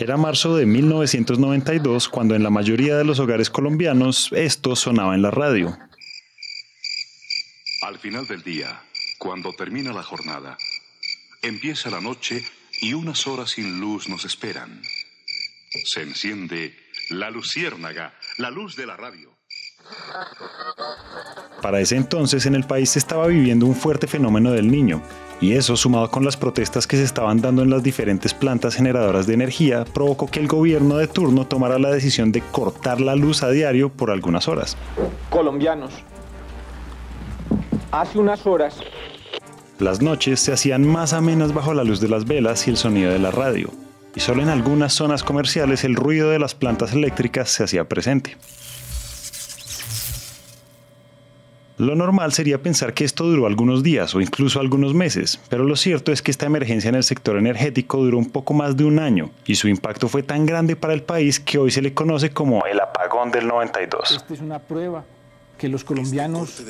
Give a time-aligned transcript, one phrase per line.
[0.00, 5.20] Era marzo de 1992 cuando en la mayoría de los hogares colombianos esto sonaba en
[5.20, 5.76] la radio.
[7.82, 8.82] Al final del día,
[9.18, 10.56] cuando termina la jornada,
[11.42, 12.42] empieza la noche
[12.80, 14.80] y unas horas sin luz nos esperan.
[15.84, 16.74] Se enciende
[17.10, 19.36] la luciérnaga, la luz de la radio.
[21.60, 25.02] Para ese entonces en el país se estaba viviendo un fuerte fenómeno del niño,
[25.40, 29.26] y eso, sumado con las protestas que se estaban dando en las diferentes plantas generadoras
[29.26, 33.42] de energía, provocó que el gobierno de turno tomara la decisión de cortar la luz
[33.42, 34.76] a diario por algunas horas.
[35.30, 35.92] Colombianos,
[37.90, 38.76] hace unas horas...
[39.78, 43.10] Las noches se hacían más amenas bajo la luz de las velas y el sonido
[43.12, 43.70] de la radio,
[44.14, 48.36] y solo en algunas zonas comerciales el ruido de las plantas eléctricas se hacía presente.
[51.80, 55.76] Lo normal sería pensar que esto duró algunos días o incluso algunos meses, pero lo
[55.76, 58.98] cierto es que esta emergencia en el sector energético duró un poco más de un
[58.98, 62.32] año y su impacto fue tan grande para el país que hoy se le conoce
[62.32, 64.10] como el apagón del 92.
[64.10, 65.06] Esta es una prueba
[65.56, 66.62] que los colombianos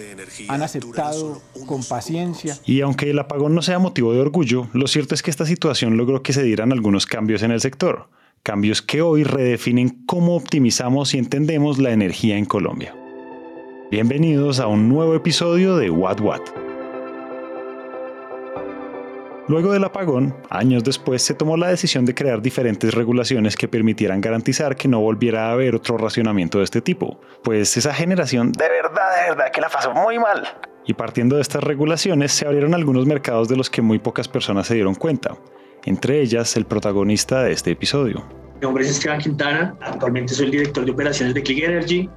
[0.46, 2.56] han aceptado con paciencia.
[2.64, 5.96] Y aunque el apagón no sea motivo de orgullo, lo cierto es que esta situación
[5.96, 8.06] logró que se dieran algunos cambios en el sector,
[8.44, 12.94] cambios que hoy redefinen cómo optimizamos y entendemos la energía en Colombia.
[13.90, 16.42] Bienvenidos a un nuevo episodio de What What.
[19.48, 24.20] Luego del apagón, años después se tomó la decisión de crear diferentes regulaciones que permitieran
[24.20, 28.68] garantizar que no volviera a haber otro racionamiento de este tipo, pues esa generación de
[28.68, 30.46] verdad, de verdad que la pasó muy mal.
[30.86, 34.68] Y partiendo de estas regulaciones se abrieron algunos mercados de los que muy pocas personas
[34.68, 35.36] se dieron cuenta,
[35.84, 38.24] entre ellas el protagonista de este episodio.
[38.54, 42.08] Mi nombre es Esteban Quintana, actualmente soy el director de operaciones de Click Energy,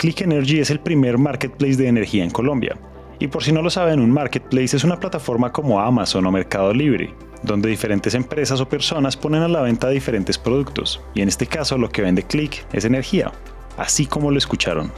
[0.00, 2.74] Click Energy es el primer marketplace de energía en Colombia.
[3.18, 6.72] Y por si no lo saben, un marketplace es una plataforma como Amazon o Mercado
[6.72, 11.02] Libre, donde diferentes empresas o personas ponen a la venta diferentes productos.
[11.12, 13.30] Y en este caso lo que vende Click es energía,
[13.76, 14.90] así como lo escucharon.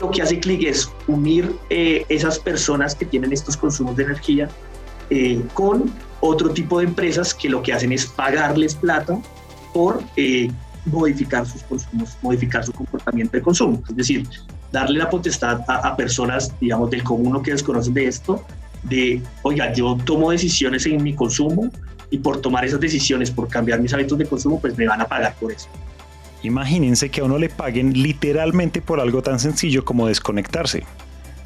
[0.00, 4.48] Lo que hace Click es unir eh, esas personas que tienen estos consumos de energía
[5.10, 9.18] eh, con otro tipo de empresas que lo que hacen es pagarles plata
[9.72, 10.48] por eh,
[10.86, 13.82] modificar sus consumos, modificar su comportamiento de consumo.
[13.88, 14.28] Es decir,
[14.72, 18.44] darle la potestad a, personas, digamos, del común que desconocen de esto,
[18.82, 21.70] de, oiga, yo tomo decisiones en mi consumo
[22.10, 25.06] y por tomar esas decisiones, por cambiar mis hábitos de consumo, pues me van a
[25.06, 25.68] pagar por eso.
[26.42, 30.84] Imagínense que a uno le paguen literalmente por algo tan sencillo como desconectarse.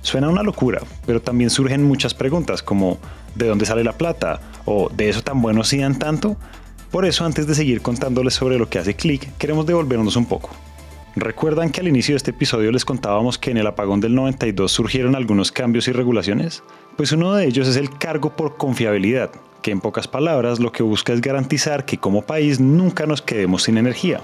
[0.02, 2.98] Suena una locura, pero también surgen muchas preguntas como
[3.34, 4.40] ¿de dónde sale la plata?
[4.64, 6.36] ¿O de eso tan bueno si dan tanto?
[6.90, 10.50] Por eso, antes de seguir contándoles sobre lo que hace Click, queremos devolvernos un poco.
[11.16, 14.72] ¿Recuerdan que al inicio de este episodio les contábamos que en el apagón del 92
[14.72, 16.62] surgieron algunos cambios y regulaciones?
[16.96, 20.82] Pues uno de ellos es el cargo por confiabilidad, que en pocas palabras lo que
[20.82, 24.20] busca es garantizar que como país nunca nos quedemos sin energía.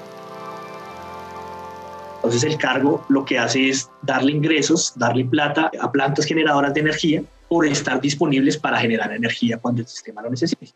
[2.17, 6.81] Entonces el cargo lo que hace es darle ingresos, darle plata a plantas generadoras de
[6.81, 10.73] energía por estar disponibles para generar energía cuando el sistema lo necesite.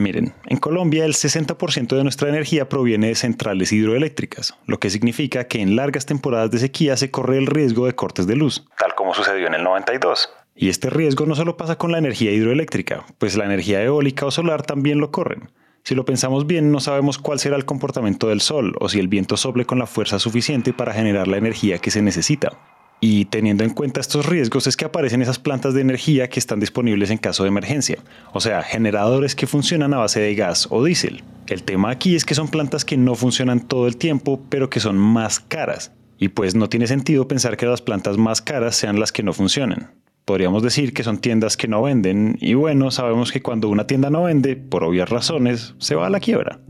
[0.00, 5.44] Miren, en Colombia el 60% de nuestra energía proviene de centrales hidroeléctricas, lo que significa
[5.44, 8.94] que en largas temporadas de sequía se corre el riesgo de cortes de luz, tal
[8.94, 10.30] como sucedió en el 92.
[10.56, 14.30] Y este riesgo no solo pasa con la energía hidroeléctrica, pues la energía eólica o
[14.30, 15.50] solar también lo corren.
[15.84, 19.08] Si lo pensamos bien, no sabemos cuál será el comportamiento del sol o si el
[19.08, 22.56] viento sople con la fuerza suficiente para generar la energía que se necesita.
[23.02, 26.60] Y teniendo en cuenta estos riesgos es que aparecen esas plantas de energía que están
[26.60, 27.98] disponibles en caso de emergencia,
[28.34, 31.22] o sea, generadores que funcionan a base de gas o diésel.
[31.46, 34.80] El tema aquí es que son plantas que no funcionan todo el tiempo, pero que
[34.80, 35.92] son más caras.
[36.18, 39.32] Y pues no tiene sentido pensar que las plantas más caras sean las que no
[39.32, 39.90] funcionan.
[40.26, 44.10] Podríamos decir que son tiendas que no venden, y bueno, sabemos que cuando una tienda
[44.10, 46.60] no vende, por obvias razones, se va a la quiebra.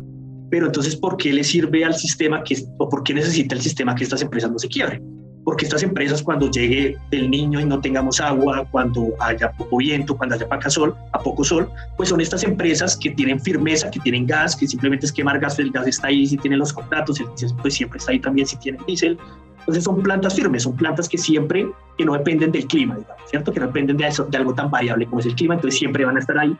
[0.50, 3.96] Pero entonces, ¿por qué le sirve al sistema que, o por qué necesita el sistema
[3.96, 5.19] que estas empresas no se quiebren?
[5.50, 10.16] Porque estas empresas cuando llegue el niño y no tengamos agua, cuando haya poco viento,
[10.16, 13.98] cuando haya poca sol, a poco sol, pues son estas empresas que tienen firmeza, que
[13.98, 17.18] tienen gas, que simplemente es quemar gas, el gas está ahí si tienen los contratos,
[17.18, 19.18] el diésel pues siempre está ahí también si tienen diésel.
[19.58, 21.66] Entonces son plantas firmes, son plantas que siempre,
[21.98, 23.52] que no dependen del clima, digamos, ¿cierto?
[23.52, 26.04] Que no dependen de, eso, de algo tan variable como es el clima, entonces siempre
[26.04, 26.56] van a estar ahí.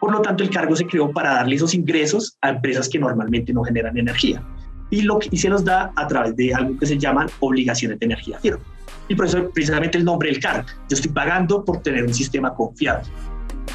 [0.00, 3.52] Por lo tanto, el cargo se creó para darle esos ingresos a empresas que normalmente
[3.52, 4.42] no generan energía
[4.90, 8.06] y, lo, y se los da a través de algo que se llaman obligaciones de
[8.06, 8.60] energía firme.
[9.08, 10.66] Y por eso precisamente el nombre del cargo.
[10.88, 13.08] Yo estoy pagando por tener un sistema confiable.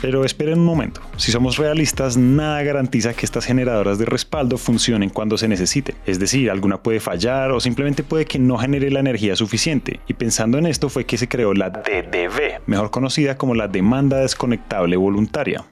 [0.02, 5.10] Pero esperen un momento, si somos realistas, nada garantiza que estas generadoras de respaldo funcionen
[5.10, 5.96] cuando se necesite.
[6.06, 10.02] Es decir, alguna puede fallar o simplemente puede que no genere la energía suficiente.
[10.08, 14.18] Y pensando en esto fue que se creó la DDV, mejor conocida como la demanda
[14.18, 15.66] desconectable voluntaria.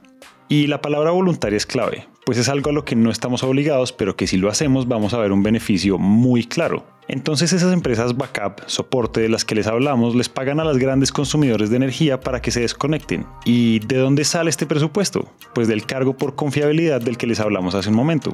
[0.48, 3.92] Y la palabra voluntaria es clave, pues es algo a lo que no estamos obligados,
[3.92, 6.84] pero que si lo hacemos vamos a ver un beneficio muy claro.
[7.08, 11.12] Entonces esas empresas backup, soporte de las que les hablamos, les pagan a las grandes
[11.12, 13.26] consumidores de energía para que se desconecten.
[13.44, 15.30] ¿Y de dónde sale este presupuesto?
[15.54, 18.32] Pues del cargo por confiabilidad del que les hablamos hace un momento.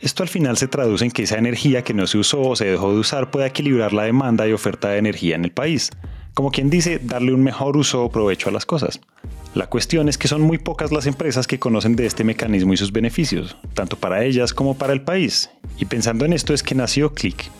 [0.00, 2.66] Esto al final se traduce en que esa energía que no se usó o se
[2.66, 5.90] dejó de usar pueda equilibrar la demanda y oferta de energía en el país.
[6.34, 9.00] Como quien dice, darle un mejor uso o provecho a las cosas.
[9.56, 12.76] La cuestión es que son muy pocas las empresas que conocen de este mecanismo y
[12.76, 15.48] sus beneficios, tanto para ellas como para el país.
[15.78, 17.50] Y pensando en esto es que nació Click.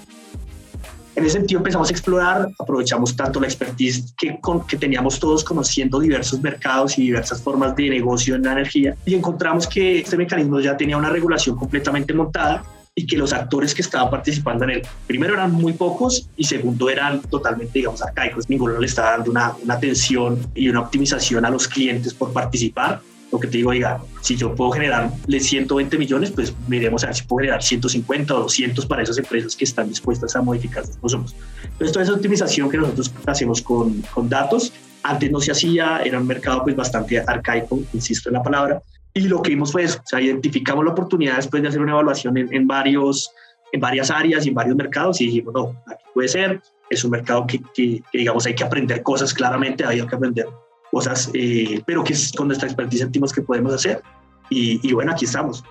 [1.14, 4.38] En ese sentido empezamos a explorar, aprovechamos tanto la expertise que,
[4.68, 9.14] que teníamos todos conociendo diversos mercados y diversas formas de negocio en la energía y
[9.14, 12.62] encontramos que este mecanismo ya tenía una regulación completamente montada
[12.98, 16.88] y que los actores que estaban participando en él, primero eran muy pocos y segundo
[16.88, 18.48] eran totalmente, digamos, arcaicos.
[18.48, 23.02] Ninguno le estaba dando una, una atención y una optimización a los clientes por participar.
[23.30, 27.16] Lo que te digo, oiga, si yo puedo generarle 120 millones, pues miremos a ver
[27.16, 30.96] si puedo generar 150 o 200 para esas empresas que están dispuestas a modificar sus
[30.96, 31.36] consumos.
[31.64, 34.72] Entonces, toda esa optimización que nosotros hacemos con, con datos,
[35.02, 38.82] antes no se hacía, era un mercado pues bastante arcaico, insisto en la palabra,
[39.16, 41.92] y lo que vimos fue eso, o sea, identificamos la oportunidad después de hacer una
[41.92, 43.30] evaluación en, varios,
[43.72, 46.60] en varias áreas y en varios mercados y dijimos, no, aquí puede ser,
[46.90, 50.46] es un mercado que, que, digamos hay que aprender cosas claramente, hay que aprender
[50.92, 54.02] cosas, eh, pero que es con nuestra expertise sentimos que podemos hacer
[54.50, 55.64] y, y bueno, aquí estamos.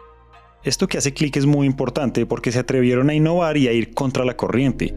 [0.64, 3.94] Esto que hace clic es muy importante porque se atrevieron a innovar y a ir
[3.94, 4.96] contra la corriente.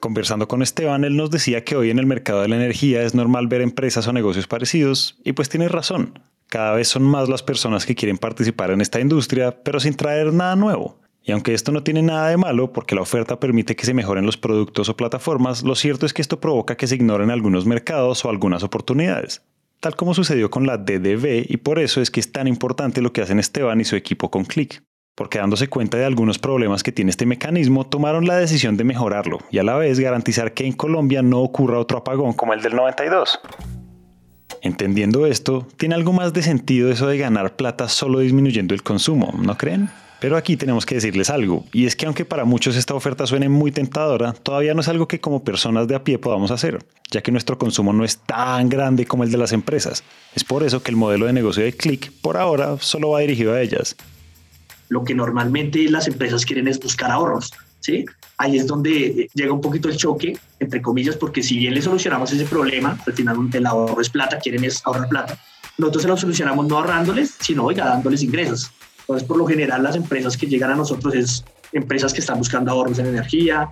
[0.00, 3.16] Conversando con Esteban, él nos decía que hoy en el mercado de la energía es
[3.16, 6.31] normal ver empresas o negocios parecidos, y pues tiene razón.
[6.52, 10.34] Cada vez son más las personas que quieren participar en esta industria, pero sin traer
[10.34, 10.98] nada nuevo.
[11.22, 14.26] Y aunque esto no tiene nada de malo porque la oferta permite que se mejoren
[14.26, 18.22] los productos o plataformas, lo cierto es que esto provoca que se ignoren algunos mercados
[18.26, 19.40] o algunas oportunidades,
[19.80, 23.14] tal como sucedió con la DDB y por eso es que es tan importante lo
[23.14, 24.82] que hacen Esteban y su equipo con Click.
[25.14, 29.38] Porque dándose cuenta de algunos problemas que tiene este mecanismo, tomaron la decisión de mejorarlo
[29.50, 32.76] y a la vez garantizar que en Colombia no ocurra otro apagón como el del
[32.76, 33.40] 92.
[34.62, 39.34] Entendiendo esto, tiene algo más de sentido eso de ganar plata solo disminuyendo el consumo,
[39.36, 39.90] ¿no creen?
[40.20, 43.48] Pero aquí tenemos que decirles algo, y es que aunque para muchos esta oferta suene
[43.48, 46.78] muy tentadora, todavía no es algo que como personas de a pie podamos hacer,
[47.10, 50.04] ya que nuestro consumo no es tan grande como el de las empresas.
[50.36, 53.54] Es por eso que el modelo de negocio de Click por ahora solo va dirigido
[53.54, 53.96] a ellas.
[54.88, 57.50] Lo que normalmente las empresas quieren es buscar ahorros,
[57.82, 58.04] ¿sí?
[58.38, 62.32] Ahí es donde llega un poquito el choque, entre comillas, porque si bien le solucionamos
[62.32, 65.38] ese problema, al final el ahorro es plata, quieren es ahorrar plata,
[65.78, 68.70] nosotros se lo solucionamos no ahorrándoles, sino, oiga, dándoles ingresos.
[69.00, 72.70] Entonces, por lo general, las empresas que llegan a nosotros es empresas que están buscando
[72.70, 73.70] ahorros en energía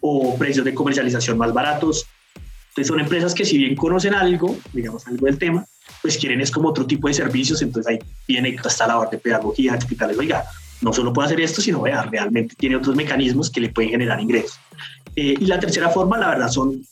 [0.00, 2.06] o precios de comercialización más baratos.
[2.70, 5.66] Entonces, son empresas que si bien conocen algo, digamos, algo del tema,
[6.00, 7.60] pues quieren es como otro tipo de servicios.
[7.62, 10.44] Entonces, ahí viene hasta la hora de pedagogía, explicarles, oiga,
[10.80, 14.20] no solo puede hacer esto, sino vea, realmente tiene otros mecanismos que le pueden generar
[14.20, 14.58] ingresos.
[15.16, 16.82] Eh, y la tercera forma, la verdad, son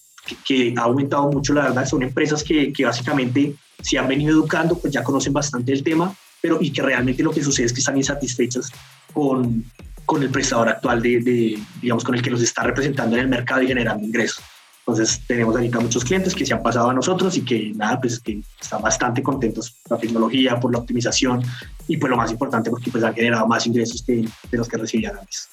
[0.44, 4.78] que, ha aumentado mucho, la verdad, son empresas que, que, básicamente se han venido educando,
[4.78, 7.80] pues ya conocen bastante el tema, pero y que realmente lo que sucede es que
[7.80, 8.70] están insatisfechas
[9.12, 9.64] con,
[10.04, 13.28] con el prestador actual de, de, digamos, con el que los está representando en el
[13.28, 14.44] mercado y generando ingresos.
[14.88, 18.18] Entonces tenemos ahorita muchos clientes que se han pasado a nosotros y que nada, pues
[18.18, 21.42] que están bastante contentos por la tecnología, por la optimización
[21.86, 24.78] y pues lo más importante porque pues han generado más ingresos que, de los que
[24.78, 25.50] recibían antes.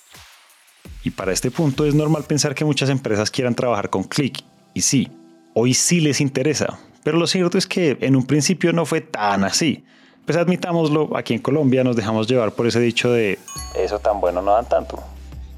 [1.04, 4.42] Y para este punto es normal pensar que muchas empresas quieran trabajar con Click.
[4.74, 5.12] Y sí,
[5.54, 6.80] hoy sí les interesa.
[7.04, 9.84] Pero lo cierto es que en un principio no fue tan así.
[10.26, 13.38] Pues admitámoslo, aquí en Colombia nos dejamos llevar por ese dicho de
[13.78, 15.04] eso tan bueno no dan tanto.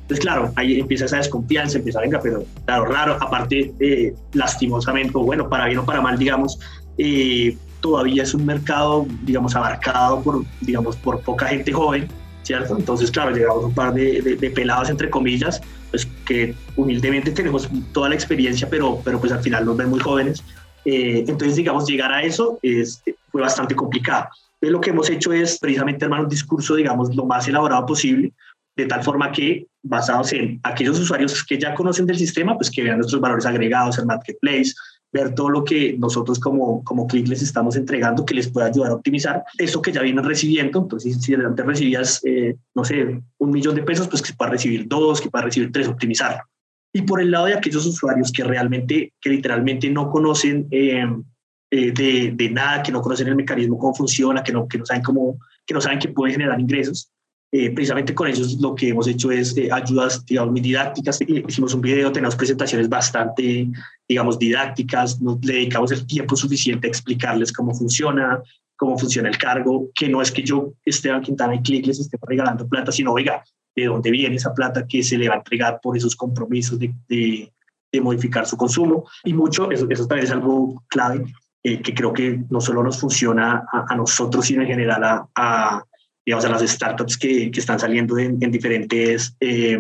[0.08, 5.24] Entonces, claro, ahí empieza esa desconfianza, empieza, venga, pero claro, raro, aparte, eh, lastimosamente, o
[5.24, 6.58] bueno, para bien o para mal, digamos,
[6.98, 12.08] eh, todavía es un mercado, digamos, abarcado por, digamos, por poca gente joven,
[12.44, 12.78] ¿cierto?
[12.78, 15.62] Entonces, claro, llegamos un par de, de, pelados, entre comillas,
[15.92, 20.00] pues que humildemente tenemos toda la experiencia, pero, pero pues al final nos ven muy
[20.00, 20.42] jóvenes.
[20.86, 24.30] Eh, entonces, digamos, llegar a eso es, fue bastante complicado.
[24.54, 28.32] Entonces, lo que hemos hecho es precisamente armar un discurso, digamos, lo más elaborado posible,
[28.78, 32.84] de tal forma que, basados en aquellos usuarios que ya conocen del sistema, pues que
[32.84, 34.74] vean nuestros valores agregados en Marketplace,
[35.12, 38.92] ver todo lo que nosotros como, como Click les estamos entregando que les pueda ayudar
[38.92, 40.80] a optimizar eso que ya vienen recibiendo.
[40.80, 44.88] Entonces, si antes recibías, eh, no sé, un millón de pesos, pues que pueda recibir
[44.88, 46.44] dos, que pueda recibir tres, optimizarlo.
[46.94, 51.06] Y por el lado de aquellos usuarios que realmente, que literalmente no conocen eh,
[51.70, 54.86] eh, de, de, nada, que no conocen el mecanismo, cómo funciona, que no, que no
[54.86, 57.12] saben cómo, que no saben que pueden generar ingresos,
[57.52, 61.20] eh, precisamente con ellos lo que hemos hecho es eh, ayudas, digamos, muy didácticas.
[61.22, 63.70] Hicimos un video, tenemos presentaciones bastante,
[64.08, 68.42] digamos, didácticas, nos dedicamos el tiempo suficiente a explicarles cómo funciona,
[68.76, 72.18] cómo funciona el cargo, que no es que yo, Esteban Quintana y Click les esté
[72.22, 73.44] regalando plata, sino, oiga,
[73.76, 76.94] de dónde viene esa plata que se le va a entregar por esos compromisos de,
[77.08, 77.52] de,
[78.02, 79.06] modificar su consumo.
[79.24, 81.26] Y mucho, eso, eso también es algo clave,
[81.64, 85.84] eh, que creo que no solo nos funciona a, nosotros, sino en general a,
[86.28, 89.80] digamos, a las startups que, que están saliendo en, diferentes eh,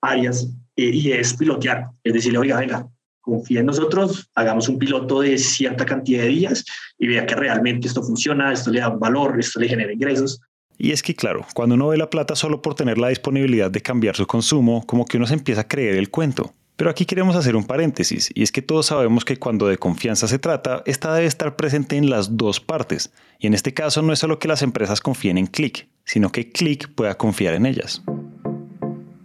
[0.00, 2.86] áreas, eh, y es pilotear, es decirle, oiga, venga,
[3.20, 6.64] confía en nosotros, hagamos un piloto de cierta cantidad de días
[7.00, 10.40] y vea que realmente esto funciona, esto le da valor, esto le genera ingresos.
[10.78, 13.82] Y es que claro, cuando uno ve la plata solo por tener la disponibilidad de
[13.82, 16.54] cambiar su consumo, como que uno se empieza a creer el cuento.
[16.76, 20.26] Pero aquí queremos hacer un paréntesis, y es que todos sabemos que cuando de confianza
[20.26, 23.12] se trata, esta debe estar presente en las dos partes.
[23.38, 26.50] Y en este caso no es solo que las empresas confíen en Click, sino que
[26.50, 28.02] Click pueda confiar en ellas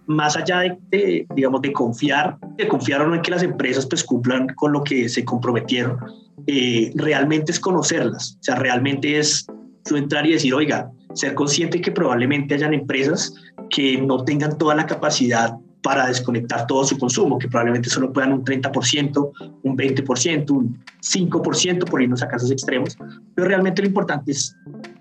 [0.07, 4.03] más allá de, digamos, de confiar, de confiar o no en que las empresas pues
[4.03, 5.99] cumplan con lo que se comprometieron,
[6.47, 9.45] eh, realmente es conocerlas, o sea, realmente es
[9.83, 13.33] tú entrar y decir, oiga, ser consciente que probablemente hayan empresas
[13.69, 15.53] que no tengan toda la capacidad
[15.88, 19.32] para desconectar todo su consumo, que probablemente solo puedan un 30%,
[19.63, 22.98] un 20%, un 5% por irnos a casos extremos,
[23.34, 24.53] pero realmente lo importante es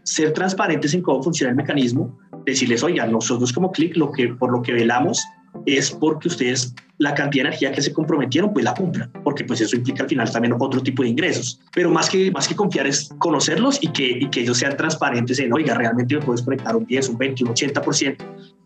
[0.05, 4.52] ser transparentes en cómo funciona el mecanismo, decirles, oiga, nosotros como Click, lo que, por
[4.52, 5.21] lo que velamos
[5.64, 9.60] es porque ustedes la cantidad de energía que se comprometieron, pues la cumplan, porque pues
[9.60, 11.60] eso implica al final también otro tipo de ingresos.
[11.75, 15.38] Pero más que, más que confiar es conocerlos y que, y que ellos sean transparentes
[15.38, 18.16] en, oiga, realmente me puedes conectar un 10, un 20, un 80%,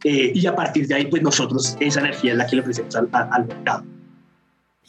[0.05, 2.95] eh, y a partir de ahí, pues nosotros esa energía es la que le ofrecemos
[2.97, 3.85] al, al mercado.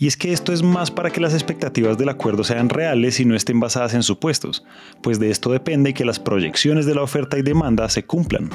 [0.01, 3.25] Y es que esto es más para que las expectativas del acuerdo sean reales y
[3.25, 4.63] no estén basadas en supuestos,
[5.03, 8.49] pues de esto depende que las proyecciones de la oferta y demanda se cumplan.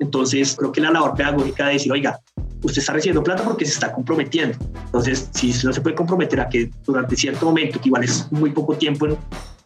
[0.00, 2.18] Entonces, creo que la labor pedagógica de decir, oiga,
[2.62, 4.56] usted está recibiendo plata porque se está comprometiendo.
[4.86, 8.50] Entonces, si no se puede comprometer a que durante cierto momento, que igual es muy
[8.50, 9.06] poco tiempo,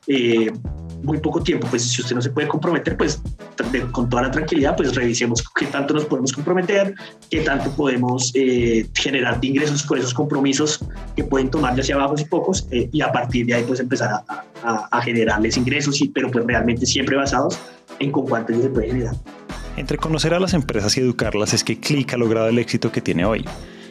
[0.07, 0.53] eh,
[1.03, 3.21] muy poco tiempo, pues si usted no se puede comprometer, pues
[3.93, 6.95] con toda la tranquilidad, pues revisemos qué tanto nos podemos comprometer,
[7.31, 10.81] qué tanto podemos eh, generar de ingresos con esos compromisos
[11.15, 13.81] que pueden tomar ya sea bajos y pocos, eh, y a partir de ahí pues
[13.81, 17.59] empezar a, a, generarles ingresos, y, pero pues realmente siempre basados
[17.99, 19.15] en con cuánto se puede generar.
[19.76, 23.00] Entre conocer a las empresas y educarlas es que Click ha logrado el éxito que
[23.00, 23.45] tiene hoy.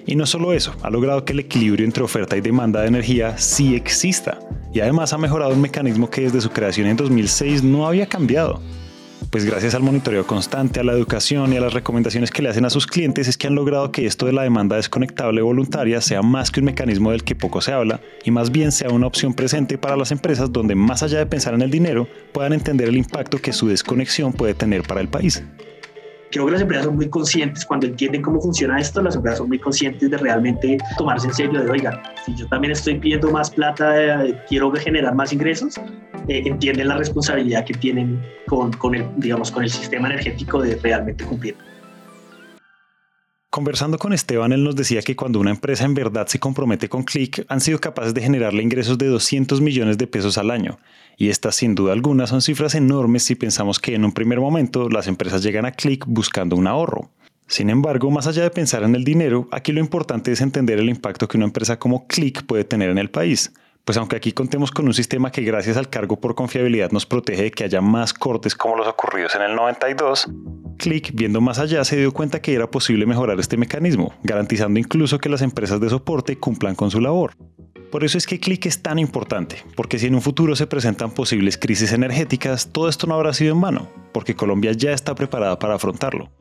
[0.06, 3.38] Y no solo eso, ha logrado que el equilibrio entre oferta y demanda de energía
[3.38, 4.40] sí exista.
[4.74, 8.62] Y además ha mejorado un mecanismo que desde su creación en 2006 no había cambiado.
[9.30, 12.66] Pues gracias al monitoreo constante, a la educación y a las recomendaciones que le hacen
[12.66, 16.22] a sus clientes es que han logrado que esto de la demanda desconectable voluntaria sea
[16.22, 19.34] más que un mecanismo del que poco se habla y más bien sea una opción
[19.34, 22.98] presente para las empresas donde más allá de pensar en el dinero puedan entender el
[22.98, 25.42] impacto que su desconexión puede tener para el país
[26.34, 29.50] creo que las empresas son muy conscientes, cuando entienden cómo funciona esto, las empresas son
[29.50, 33.52] muy conscientes de realmente tomarse en serio de, oiga, si yo también estoy pidiendo más
[33.52, 35.78] plata, eh, quiero generar más ingresos,
[36.28, 40.76] eh, entienden la responsabilidad que tienen con, con, el, digamos, con el sistema energético de
[40.78, 41.56] realmente cumplir.
[43.54, 47.04] Conversando con Esteban, él nos decía que cuando una empresa en verdad se compromete con
[47.04, 50.80] Click, han sido capaces de generarle ingresos de 200 millones de pesos al año.
[51.18, 54.90] Y estas, sin duda alguna, son cifras enormes si pensamos que en un primer momento
[54.90, 57.12] las empresas llegan a Click buscando un ahorro.
[57.46, 60.90] Sin embargo, más allá de pensar en el dinero, aquí lo importante es entender el
[60.90, 63.54] impacto que una empresa como Click puede tener en el país.
[63.86, 67.44] Pues aunque aquí contemos con un sistema que gracias al cargo por confiabilidad nos protege
[67.44, 70.30] de que haya más cortes como los ocurridos en el 92,
[70.78, 75.20] Click, viendo más allá, se dio cuenta que era posible mejorar este mecanismo, garantizando incluso
[75.20, 77.36] que las empresas de soporte cumplan con su labor.
[77.92, 81.12] Por eso es que Click es tan importante, porque si en un futuro se presentan
[81.12, 85.60] posibles crisis energéticas, todo esto no habrá sido en vano, porque Colombia ya está preparada
[85.60, 86.32] para afrontarlo.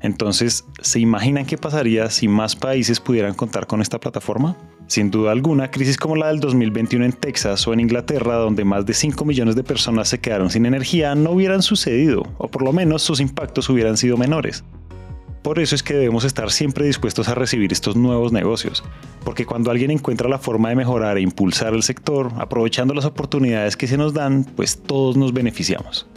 [0.00, 4.56] Entonces, ¿se imaginan qué pasaría si más países pudieran contar con esta plataforma?
[4.88, 8.86] Sin duda alguna, crisis como la del 2021 en Texas o en Inglaterra, donde más
[8.86, 12.72] de 5 millones de personas se quedaron sin energía, no hubieran sucedido, o por lo
[12.72, 14.64] menos sus impactos hubieran sido menores.
[15.42, 18.82] Por eso es que debemos estar siempre dispuestos a recibir estos nuevos negocios,
[19.24, 23.76] porque cuando alguien encuentra la forma de mejorar e impulsar el sector, aprovechando las oportunidades
[23.76, 26.08] que se nos dan, pues todos nos beneficiamos.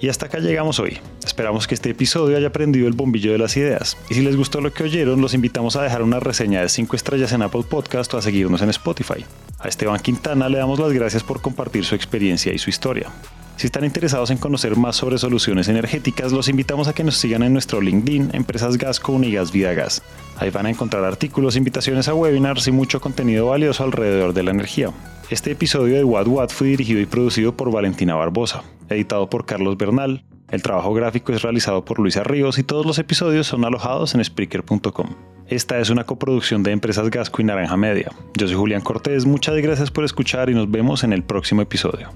[0.00, 0.98] Y hasta acá llegamos hoy.
[1.24, 3.96] Esperamos que este episodio haya prendido el bombillo de las ideas.
[4.10, 6.96] Y si les gustó lo que oyeron, los invitamos a dejar una reseña de 5
[6.96, 9.24] estrellas en Apple Podcast o a seguirnos en Spotify.
[9.58, 13.10] A Esteban Quintana le damos las gracias por compartir su experiencia y su historia.
[13.56, 17.42] Si están interesados en conocer más sobre soluciones energéticas, los invitamos a que nos sigan
[17.42, 20.02] en nuestro LinkedIn, Empresas Gas con Unigas Vida Gas.
[20.36, 24.50] Ahí van a encontrar artículos, invitaciones a webinars y mucho contenido valioso alrededor de la
[24.50, 24.90] energía.
[25.28, 29.76] Este episodio de What What fue dirigido y producido por Valentina Barbosa, editado por Carlos
[29.76, 30.24] Bernal.
[30.52, 34.24] El trabajo gráfico es realizado por Luisa Ríos y todos los episodios son alojados en
[34.24, 35.16] Spreaker.com.
[35.48, 38.12] Esta es una coproducción de Empresas Gasco y Naranja Media.
[38.34, 42.10] Yo soy Julián Cortés, muchas gracias por escuchar y nos vemos en el próximo episodio.